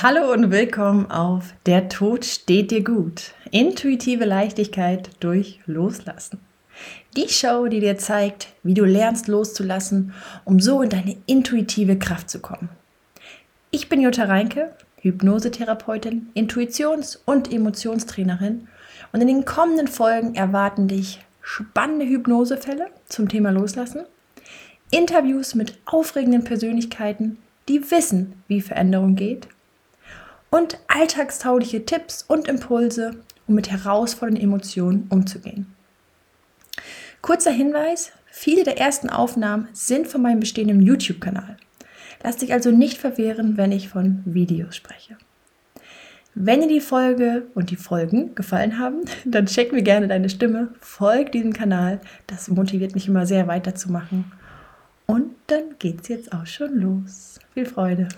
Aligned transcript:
Hallo 0.00 0.32
und 0.32 0.52
willkommen 0.52 1.10
auf 1.10 1.54
Der 1.66 1.88
Tod 1.88 2.24
steht 2.24 2.70
dir 2.70 2.84
gut. 2.84 3.32
Intuitive 3.50 4.24
Leichtigkeit 4.24 5.10
durch 5.18 5.58
Loslassen. 5.66 6.38
Die 7.16 7.28
Show, 7.28 7.66
die 7.66 7.80
dir 7.80 7.98
zeigt, 7.98 8.46
wie 8.62 8.74
du 8.74 8.84
lernst 8.84 9.26
loszulassen, 9.26 10.14
um 10.44 10.60
so 10.60 10.82
in 10.82 10.90
deine 10.90 11.16
intuitive 11.26 11.98
Kraft 11.98 12.30
zu 12.30 12.38
kommen. 12.38 12.68
Ich 13.72 13.88
bin 13.88 14.00
Jutta 14.00 14.26
Reinke, 14.26 14.70
Hypnosetherapeutin, 15.00 16.28
Intuitions- 16.36 17.18
und 17.24 17.52
Emotionstrainerin 17.52 18.68
und 19.12 19.20
in 19.20 19.26
den 19.26 19.44
kommenden 19.44 19.88
Folgen 19.88 20.36
erwarten 20.36 20.86
dich 20.86 21.18
spannende 21.42 22.06
Hypnosefälle 22.06 22.86
zum 23.08 23.28
Thema 23.28 23.50
Loslassen, 23.50 24.02
Interviews 24.92 25.56
mit 25.56 25.76
aufregenden 25.86 26.44
Persönlichkeiten, 26.44 27.38
die 27.68 27.90
wissen, 27.90 28.44
wie 28.46 28.60
Veränderung 28.60 29.16
geht 29.16 29.48
und 30.50 30.78
alltagstaugliche 30.88 31.84
Tipps 31.84 32.24
und 32.26 32.48
Impulse, 32.48 33.12
um 33.46 33.54
mit 33.54 33.70
herausfordernden 33.70 34.44
Emotionen 34.44 35.06
umzugehen. 35.10 35.74
Kurzer 37.22 37.50
Hinweis, 37.50 38.12
viele 38.30 38.64
der 38.64 38.78
ersten 38.78 39.10
Aufnahmen 39.10 39.68
sind 39.72 40.06
von 40.06 40.22
meinem 40.22 40.40
bestehenden 40.40 40.82
YouTube-Kanal. 40.82 41.56
Lass 42.22 42.36
dich 42.36 42.52
also 42.52 42.70
nicht 42.70 42.98
verwehren, 42.98 43.56
wenn 43.56 43.72
ich 43.72 43.88
von 43.88 44.22
Videos 44.24 44.76
spreche. 44.76 45.16
Wenn 46.34 46.60
dir 46.60 46.68
die 46.68 46.80
Folge 46.80 47.46
und 47.54 47.70
die 47.70 47.76
Folgen 47.76 48.34
gefallen 48.34 48.78
haben, 48.78 49.00
dann 49.24 49.46
check 49.46 49.72
mir 49.72 49.82
gerne 49.82 50.08
deine 50.08 50.28
Stimme, 50.28 50.68
folg 50.80 51.32
diesem 51.32 51.52
Kanal, 51.52 52.00
das 52.26 52.48
motiviert 52.48 52.94
mich 52.94 53.08
immer 53.08 53.26
sehr 53.26 53.48
weiterzumachen. 53.48 54.32
Und 55.06 55.34
dann 55.46 55.76
geht's 55.78 56.08
jetzt 56.08 56.32
auch 56.32 56.46
schon 56.46 56.78
los. 56.80 57.40
Viel 57.54 57.66
Freude! 57.66 58.08